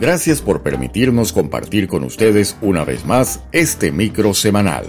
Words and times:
Gracias 0.00 0.40
por 0.40 0.62
permitirnos 0.62 1.30
compartir 1.30 1.86
con 1.86 2.04
ustedes 2.04 2.56
una 2.62 2.86
vez 2.86 3.04
más 3.04 3.40
este 3.52 3.92
micro 3.92 4.32
semanal. 4.32 4.86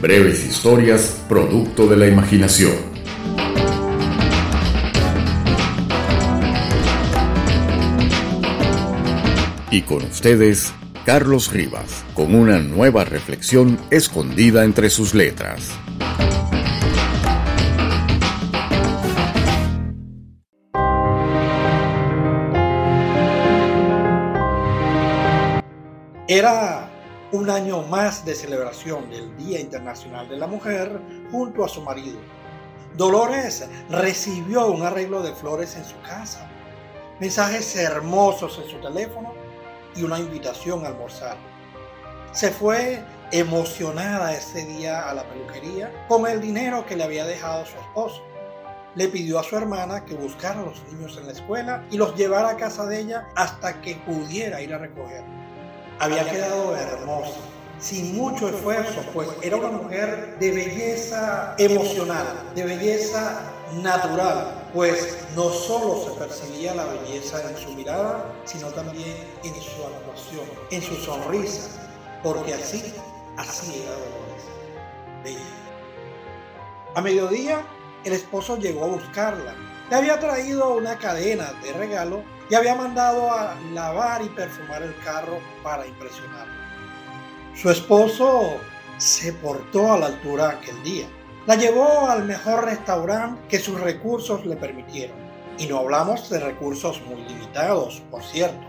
Breves 0.00 0.46
historias, 0.46 1.22
producto 1.28 1.86
de 1.86 1.98
la 1.98 2.06
imaginación. 2.08 2.72
Y 9.70 9.82
con 9.82 10.04
ustedes, 10.04 10.72
Carlos 11.04 11.52
Rivas, 11.52 12.06
con 12.14 12.34
una 12.34 12.58
nueva 12.60 13.04
reflexión 13.04 13.78
escondida 13.90 14.64
entre 14.64 14.88
sus 14.88 15.12
letras. 15.12 15.78
Era 26.30 26.90
un 27.32 27.48
año 27.48 27.80
más 27.84 28.22
de 28.26 28.34
celebración 28.34 29.08
del 29.08 29.34
Día 29.38 29.60
Internacional 29.60 30.28
de 30.28 30.36
la 30.36 30.46
Mujer 30.46 31.00
junto 31.32 31.64
a 31.64 31.70
su 31.70 31.80
marido. 31.80 32.18
Dolores 32.98 33.66
recibió 33.88 34.66
un 34.66 34.82
arreglo 34.82 35.22
de 35.22 35.32
flores 35.32 35.74
en 35.76 35.86
su 35.86 35.98
casa, 36.02 36.46
mensajes 37.18 37.74
hermosos 37.76 38.60
en 38.62 38.70
su 38.70 38.78
teléfono 38.78 39.32
y 39.96 40.02
una 40.02 40.18
invitación 40.18 40.84
a 40.84 40.88
almorzar. 40.88 41.38
Se 42.32 42.50
fue 42.50 43.02
emocionada 43.32 44.34
ese 44.34 44.66
día 44.66 45.08
a 45.08 45.14
la 45.14 45.24
peluquería 45.24 45.90
con 46.08 46.26
el 46.26 46.42
dinero 46.42 46.84
que 46.84 46.96
le 46.96 47.04
había 47.04 47.24
dejado 47.24 47.64
su 47.64 47.78
esposo. 47.78 48.22
Le 48.96 49.08
pidió 49.08 49.38
a 49.38 49.44
su 49.44 49.56
hermana 49.56 50.04
que 50.04 50.14
buscara 50.14 50.60
a 50.60 50.64
los 50.64 50.84
niños 50.92 51.16
en 51.16 51.24
la 51.24 51.32
escuela 51.32 51.86
y 51.90 51.96
los 51.96 52.14
llevara 52.16 52.50
a 52.50 52.56
casa 52.58 52.84
de 52.84 53.00
ella 53.00 53.28
hasta 53.34 53.80
que 53.80 53.94
pudiera 53.94 54.60
ir 54.60 54.74
a 54.74 54.78
recogerlos 54.78 55.47
había 55.98 56.28
quedado 56.28 56.76
hermosa, 56.76 57.38
sin 57.78 58.16
mucho 58.16 58.48
esfuerzo, 58.48 59.02
pues 59.12 59.28
era 59.42 59.56
una 59.56 59.70
mujer 59.70 60.36
de 60.38 60.50
belleza 60.50 61.54
emocional, 61.58 62.26
de 62.54 62.64
belleza 62.64 63.40
natural, 63.82 64.68
pues 64.74 65.18
no 65.34 65.50
solo 65.50 66.04
se 66.04 66.10
percibía 66.18 66.74
la 66.74 66.84
belleza 66.86 67.48
en 67.48 67.56
su 67.56 67.70
mirada, 67.74 68.32
sino 68.44 68.68
también 68.68 69.16
en 69.44 69.54
su 69.54 69.84
actuación, 69.84 70.46
en 70.70 70.82
su 70.82 70.96
sonrisa, 70.96 71.68
porque 72.22 72.54
así, 72.54 72.94
así 73.36 73.82
era 73.82 73.92
Dolores, 73.92 74.44
bella. 75.24 75.40
A 76.94 77.00
mediodía, 77.00 77.64
el 78.04 78.12
esposo 78.12 78.56
llegó 78.58 78.84
a 78.84 78.88
buscarla. 78.88 79.54
Le 79.90 79.96
había 79.96 80.18
traído 80.18 80.74
una 80.74 80.96
cadena 80.98 81.52
de 81.62 81.72
regalo 81.72 82.22
y 82.50 82.54
había 82.54 82.74
mandado 82.74 83.30
a 83.30 83.54
lavar 83.72 84.22
y 84.22 84.28
perfumar 84.28 84.82
el 84.82 84.94
carro 85.04 85.38
para 85.62 85.86
impresionarla. 85.86 86.54
Su 87.54 87.70
esposo 87.70 88.58
se 88.98 89.32
portó 89.32 89.92
a 89.92 89.98
la 89.98 90.06
altura 90.06 90.50
aquel 90.50 90.82
día. 90.82 91.06
La 91.46 91.56
llevó 91.56 92.08
al 92.08 92.24
mejor 92.24 92.64
restaurante 92.64 93.40
que 93.48 93.58
sus 93.58 93.80
recursos 93.80 94.44
le 94.44 94.56
permitieron. 94.56 95.16
Y 95.58 95.66
no 95.66 95.78
hablamos 95.78 96.28
de 96.30 96.38
recursos 96.38 97.02
muy 97.02 97.22
limitados, 97.22 98.02
por 98.10 98.22
cierto. 98.22 98.66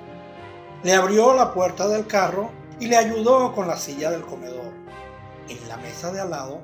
Le 0.83 0.93
abrió 0.93 1.33
la 1.33 1.53
puerta 1.53 1.87
del 1.87 2.07
carro 2.07 2.49
y 2.79 2.87
le 2.87 2.97
ayudó 2.97 3.53
con 3.53 3.67
la 3.67 3.77
silla 3.77 4.09
del 4.09 4.21
comedor. 4.21 4.71
En 5.49 5.67
la 5.67 5.77
mesa 5.77 6.11
de 6.11 6.21
al 6.21 6.29
lado, 6.29 6.61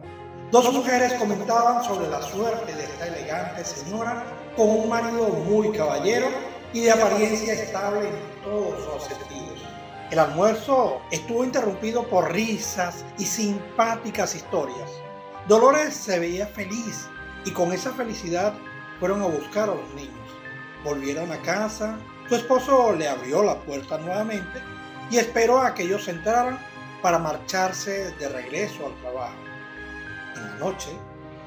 dos 0.51 0.71
mujeres 0.73 1.13
comentaban 1.13 1.83
sobre 1.83 2.07
la 2.07 2.21
suerte 2.21 2.73
de 2.73 2.83
esta 2.83 3.07
elegante 3.07 3.65
señora 3.65 4.23
con 4.55 4.69
un 4.69 4.89
marido 4.89 5.27
muy 5.27 5.71
caballero 5.71 6.27
y 6.73 6.81
de 6.81 6.91
apariencia 6.91 7.53
estable 7.53 8.09
en 8.09 8.43
todos 8.43 8.85
los 8.85 9.03
sentidos. 9.03 9.59
El 10.11 10.19
almuerzo 10.19 11.01
estuvo 11.11 11.43
interrumpido 11.43 12.03
por 12.03 12.31
risas 12.31 13.03
y 13.17 13.25
simpáticas 13.25 14.35
historias. 14.35 14.91
Dolores 15.47 15.95
se 15.95 16.19
veía 16.19 16.47
feliz 16.47 17.07
y 17.44 17.51
con 17.51 17.73
esa 17.73 17.91
felicidad 17.94 18.53
fueron 19.00 19.22
a 19.23 19.28
buscar 19.28 19.69
a 19.69 19.75
los 19.75 19.94
niños. 19.95 20.13
Volvieron 20.84 21.31
a 21.31 21.41
casa, 21.41 21.97
su 22.29 22.35
esposo 22.35 22.94
le 22.94 23.07
abrió 23.07 23.44
la 23.44 23.55
puerta 23.61 23.97
nuevamente 23.97 24.61
y 25.09 25.17
esperó 25.17 25.59
a 25.59 25.73
que 25.73 25.84
ellos 25.84 26.07
entraran 26.07 26.59
para 27.01 27.19
marcharse 27.19 28.11
de 28.11 28.29
regreso 28.29 28.85
al 28.85 28.95
trabajo. 29.01 29.54
En 30.35 30.44
la 30.44 30.56
noche, 30.56 30.90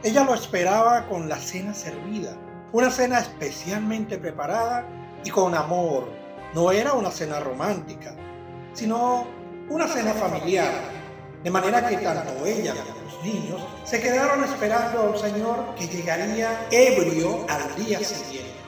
ella 0.03 0.25
lo 0.25 0.35
esperaba 0.35 1.07
con 1.09 1.29
la 1.29 1.37
cena 1.37 1.75
servida, 1.75 2.37
una 2.73 2.91
cena 2.91 3.19
especialmente 3.19 4.19
preparada 4.19 4.87
y 5.25 5.31
con 5.31 5.55
amor. 5.55 6.09
No 6.55 6.71
era 6.73 6.93
una 6.93 7.11
cena 7.11 7.41
romántica, 7.41 8.15
sino 8.73 9.27
una 9.69 9.87
cena 9.87 10.13
familiar. 10.13 10.73
De 11.43 11.51
manera 11.51 11.87
que 11.87 11.99
tanto 11.99 12.45
ella 12.47 12.75
como 12.75 13.03
los 13.03 13.25
niños 13.25 13.61
se 13.85 14.01
quedaron 14.01 14.43
esperando 14.43 14.99
a 14.99 15.03
un 15.11 15.19
Señor 15.19 15.75
que 15.77 15.87
llegaría 15.87 16.67
ebrio 16.71 17.47
al 17.49 17.85
día 17.85 18.01
siguiente. 18.01 18.59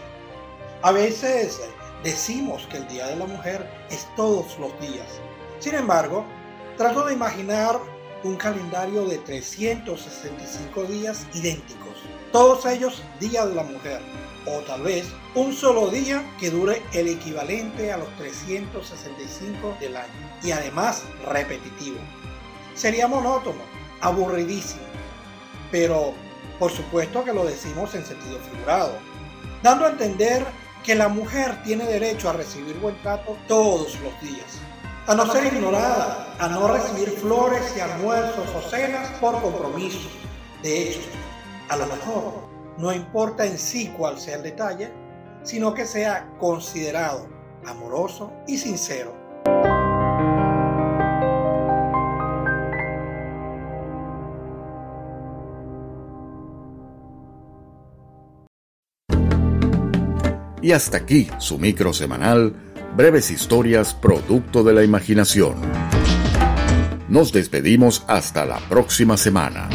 A 0.82 0.92
veces 0.92 1.60
decimos 2.02 2.66
que 2.70 2.78
el 2.78 2.88
Día 2.88 3.06
de 3.08 3.16
la 3.16 3.26
Mujer 3.26 3.68
es 3.90 4.08
todos 4.16 4.58
los 4.58 4.78
días. 4.80 5.06
Sin 5.58 5.74
embargo, 5.74 6.24
trato 6.76 7.04
de 7.06 7.12
imaginar 7.14 7.78
un 8.22 8.36
calendario 8.36 9.06
de 9.06 9.18
365 9.18 10.84
días 10.84 11.26
idénticos, 11.34 11.96
todos 12.32 12.66
ellos 12.66 13.02
Día 13.18 13.46
de 13.46 13.54
la 13.54 13.62
Mujer 13.62 14.00
o 14.46 14.60
tal 14.60 14.82
vez 14.82 15.06
un 15.34 15.52
solo 15.52 15.90
día 15.90 16.24
que 16.38 16.50
dure 16.50 16.82
el 16.92 17.08
equivalente 17.08 17.92
a 17.92 17.98
los 17.98 18.08
365 18.16 19.76
del 19.80 19.96
año 19.96 20.08
y 20.42 20.50
además 20.50 21.04
repetitivo. 21.26 21.98
Sería 22.74 23.06
monótono, 23.06 23.60
aburridísimo, 24.00 24.82
pero 25.70 26.14
por 26.58 26.70
supuesto 26.70 27.24
que 27.24 27.32
lo 27.32 27.44
decimos 27.44 27.94
en 27.94 28.04
sentido 28.04 28.38
figurado, 28.50 28.98
dando 29.62 29.86
a 29.86 29.90
entender 29.90 30.44
que 30.84 30.94
la 30.94 31.08
mujer 31.08 31.62
tiene 31.62 31.84
derecho 31.84 32.30
a 32.30 32.34
recibir 32.34 32.76
buen 32.76 33.00
trato 33.02 33.36
todos 33.46 33.98
los 34.00 34.20
días, 34.22 34.58
a 35.06 35.14
no 35.14 35.26
ser 35.32 35.52
ignorada, 35.52 36.34
a 36.38 36.48
no 36.48 36.68
recibir 36.68 37.10
flores 37.10 37.74
y 37.76 37.80
almuerzos 37.80 38.48
o 38.54 38.68
cenas 38.68 39.08
por 39.20 39.40
compromiso. 39.40 40.08
De 40.62 40.90
hecho, 40.90 41.00
a 41.68 41.76
lo 41.76 41.86
mejor 41.86 42.50
no 42.78 42.92
importa 42.92 43.44
en 43.44 43.58
sí 43.58 43.92
cuál 43.96 44.18
sea 44.18 44.36
el 44.36 44.42
detalle, 44.42 44.92
sino 45.42 45.74
que 45.74 45.86
sea 45.86 46.30
considerado, 46.38 47.28
amoroso 47.66 48.32
y 48.46 48.58
sincero. 48.58 49.14
Y 60.62 60.72
hasta 60.72 60.98
aquí 60.98 61.28
su 61.38 61.58
micro 61.58 61.94
semanal, 61.94 62.54
breves 62.96 63.30
historias 63.30 63.94
producto 63.94 64.62
de 64.62 64.74
la 64.74 64.84
imaginación. 64.84 65.56
Nos 67.08 67.32
despedimos 67.32 68.04
hasta 68.08 68.44
la 68.44 68.58
próxima 68.58 69.16
semana. 69.16 69.68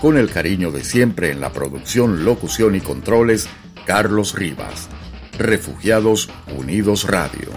Con 0.00 0.16
el 0.16 0.30
cariño 0.30 0.70
de 0.70 0.84
siempre 0.84 1.32
en 1.32 1.40
la 1.40 1.52
producción, 1.52 2.24
locución 2.24 2.76
y 2.76 2.80
controles, 2.80 3.48
Carlos 3.84 4.34
Rivas. 4.34 4.88
Refugiados 5.38 6.30
Unidos 6.56 7.04
Radio. 7.04 7.50